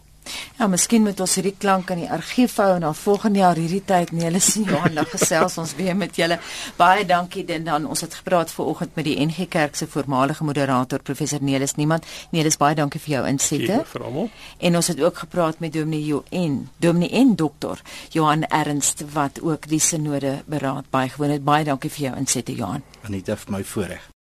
Ja, 0.60 0.67
miskien 0.67 1.03
moet 1.03 1.20
ons 1.20 1.36
hierdie 1.36 1.55
klank 1.58 1.89
in 1.94 2.03
die 2.03 2.10
argief 2.12 2.58
hou 2.62 2.70
en 2.75 2.86
dan 2.86 2.96
volgende 2.96 3.39
jaar 3.39 3.60
hierdie 3.60 3.84
tyd 3.86 4.12
nee, 4.12 4.25
hulle 4.29 4.39
sien 4.39 4.63
Johan 4.70 4.96
dan 4.96 5.10
gesels 5.12 5.58
ons 5.62 5.75
weer 5.75 5.96
met 5.96 6.15
julle. 6.15 6.39
Baie 6.77 7.05
dankie 7.05 7.46
dan 7.46 7.67
dan 7.67 7.86
ons 7.89 8.01
het 8.01 8.13
gepraat 8.13 8.51
vanoggend 8.51 8.96
met 8.96 9.05
die 9.05 9.17
NG 9.20 9.48
Kerk 9.50 9.75
se 9.75 9.88
voormalige 9.88 10.44
moderator 10.44 11.01
professor 11.01 11.44
Nelis 11.44 11.75
Niemand. 11.75 12.05
Nelis 12.32 12.58
baie 12.58 12.75
dankie 12.75 13.01
vir 13.01 13.17
jou 13.17 13.25
insette. 13.27 13.84
En 14.58 14.75
ons 14.75 14.88
het 14.88 15.01
ook 15.01 15.17
gepraat 15.25 15.60
met 15.60 15.74
Dominee 15.74 16.05
Joen, 16.05 16.70
Dominee 16.77 17.10
en 17.10 17.36
dokter 17.36 17.82
Johan 18.10 18.44
Ernst 18.44 19.03
wat 19.13 19.41
ook 19.41 19.67
die 19.67 19.79
sinode 19.79 20.41
beraad 20.46 20.89
baie 20.89 21.10
gewoon 21.10 21.32
het. 21.32 21.44
Baie 21.44 21.63
dankie 21.65 21.89
vir 21.89 22.10
jou 22.10 22.17
insette 22.17 22.55
Johan. 22.55 22.84
Anita 23.03 23.36
vir 23.36 23.58
my 23.58 23.63
voorreg. 23.63 24.12